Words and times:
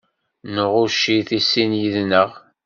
Nɣucc-it 0.55 1.29
i 1.37 1.39
sin 1.49 1.71
yid-nneɣ. 1.81 2.29